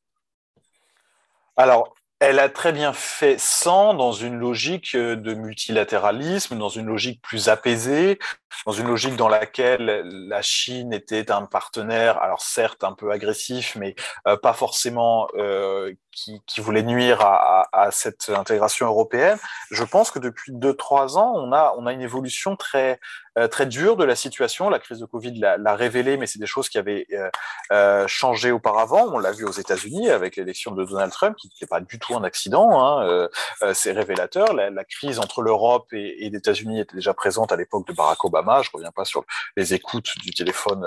[1.56, 7.22] Alors, elle a très bien fait sans dans une logique de multilatéralisme, dans une logique
[7.22, 8.18] plus apaisée,
[8.66, 13.76] dans une logique dans laquelle la Chine était un partenaire, alors certes un peu agressif,
[13.76, 13.94] mais
[14.26, 19.38] euh, pas forcément euh, qui, qui, voulait nuire à, cette intégration européenne.
[19.70, 22.98] Je pense que depuis deux trois ans, on a on a une évolution très
[23.38, 24.68] euh, très dure de la situation.
[24.68, 27.30] La crise de Covid l'a révélé, mais c'est des choses qui avaient euh,
[27.72, 29.06] euh, changé auparavant.
[29.12, 32.16] On l'a vu aux États-Unis avec l'élection de Donald Trump, qui n'était pas du tout
[32.16, 32.68] un accident.
[32.84, 33.28] Hein.
[33.74, 34.54] c'est révélateur.
[34.54, 38.24] La, crise entre l'Europe et, et les États-Unis était déjà présente à l'époque de Barack
[38.24, 38.62] Obama.
[38.62, 39.24] Je reviens pas sur
[39.56, 40.82] les écoutes du téléphone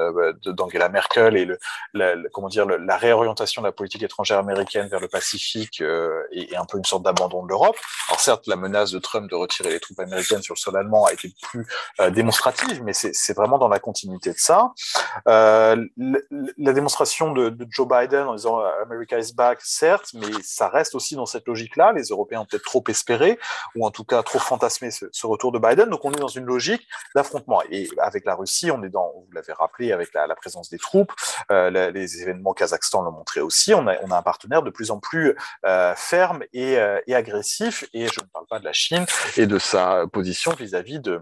[0.45, 1.59] d'Angela Merkel et le,
[1.93, 5.20] la, comment dire la réorientation de la politique étrangère américaine vers le Pacifique
[5.82, 7.78] et, et un peu une sorte d'abandon de l'Europe.
[8.09, 11.05] Alors certes, la menace de Trump de retirer les troupes américaines sur le sol allemand
[11.05, 11.65] a été plus
[12.11, 12.41] démonstrée
[12.84, 14.72] mais c'est vraiment dans la continuité de ça.
[15.28, 15.86] Euh,
[16.57, 20.95] la démonstration de, Joe Biden en disant euh, America is back, certes, mais ça reste
[20.95, 21.93] aussi dans cette logique-là.
[21.93, 23.39] Les Européens ont peut-être trop espéré,
[23.76, 25.89] ou en tout cas trop fantasmé ce, retour de Biden.
[25.89, 27.61] Donc on est dans une logique d'affrontement.
[27.69, 31.11] Et avec la Russie, on est dans, vous l'avez rappelé, avec la, présence des troupes,
[31.51, 33.74] euh, les événements Kazakhstan l'ont montré aussi.
[33.74, 35.11] On a un partenaire de plus en plus
[35.66, 37.86] euh, ferme et, euh, et agressif.
[37.93, 39.05] Et je ne parle pas de la Chine
[39.38, 41.22] et de sa position vis-à-vis -vis de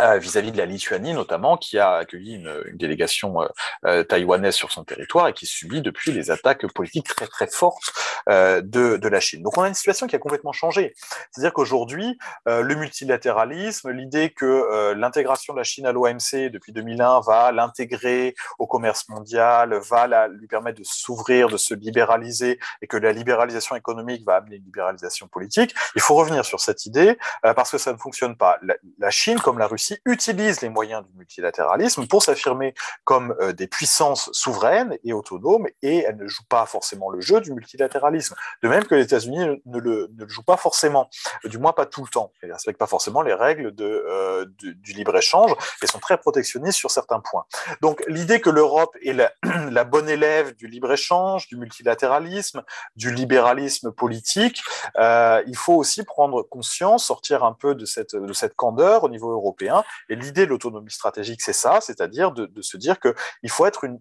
[0.00, 3.46] euh, vis-à-vis de la Lituanie notamment, qui a accueilli une, délégation euh,
[3.86, 7.92] euh, taïwanaise sur son territoire et qui subit depuis les attaques politiques très très fortes
[8.26, 8.62] de,
[8.96, 9.42] de, la Chine.
[9.42, 10.94] Donc on a une situation qui a complètement changé.
[11.30, 17.52] C'est-à-dire qu'aujourd'hui, le multilatéralisme, l'idée que l'intégration de la Chine à l'OMC depuis 2001 va
[17.52, 23.12] l'intégrer au commerce mondial, va lui permettre de s'ouvrir, de se libéraliser, et que la
[23.12, 27.78] libéralisation économique va amener une libéralisation politique, il faut revenir sur cette idée parce que
[27.78, 28.58] ça ne fonctionne pas.
[28.98, 32.74] La Chine, comme la Russie, Russie utilise les moyens du multilatéralisme pour s'affirmer
[33.04, 37.40] comme euh, des puissances souveraines et autonomes, et elle ne joue pas forcément le jeu
[37.40, 38.34] du multilatéralisme.
[38.62, 41.10] De même que les États-Unis ne le, ne le jouent pas forcément,
[41.44, 42.32] du moins pas tout le temps.
[42.42, 46.78] Ils ne respectent pas forcément les règles de, euh, du, libre-échange et sont très protectionnistes
[46.78, 47.44] sur certains points.
[47.80, 49.32] Donc l'idée que l'Europe est la,
[49.70, 52.62] la, bonne élève du libre-échange, du multilatéralisme,
[52.96, 54.62] du libéralisme politique,
[54.98, 59.08] euh, il faut aussi prendre conscience, sortir un peu de cette, de cette candeur au
[59.08, 59.73] niveau européen
[60.08, 63.98] et l'idée de l'autonomie stratégique, c'est ça, c'est-à-dire de, se dire qu'il faut être une,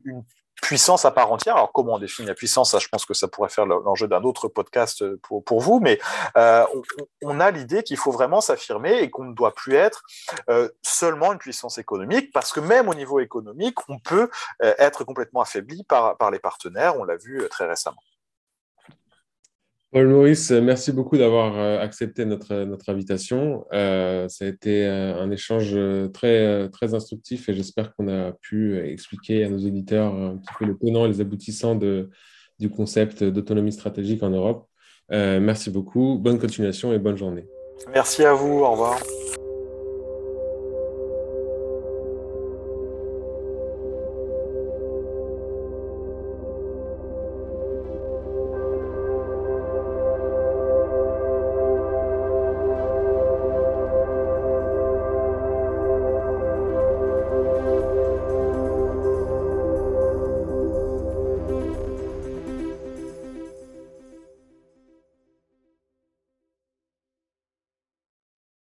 [0.62, 1.56] puissance à part entière.
[1.56, 2.76] Alors, comment on définit la puissance?
[2.80, 6.00] Je pense que ça pourrait faire l'enjeu d'un autre podcast pour, pour vous, mais
[6.38, 6.64] euh,
[7.22, 10.04] on, a l'idée qu'il faut vraiment s'affirmer et qu'on ne doit plus être
[10.50, 14.30] euh, seulement une puissance économique, parce que même au niveau économique, on peut
[14.64, 16.98] euh, être complètement affaibli par, les partenaires.
[16.98, 18.02] On l'a vu euh, très récemment.
[19.94, 23.64] Paul Maurice, merci beaucoup d'avoir euh, accepté notre, notre invitation.
[23.74, 25.78] Euh, ça a été euh, un échange
[26.12, 30.66] très, très instructif et j'espère qu'on a pu expliquer à nos auditeurs un petit peu
[30.66, 32.10] le tenant et les aboutissants de,
[32.60, 34.68] du concept d'autonomie stratégique en Europe.
[35.12, 37.46] Euh, merci beaucoup, bonne continuation et bonne journée.
[37.94, 38.98] Merci à vous, au revoir.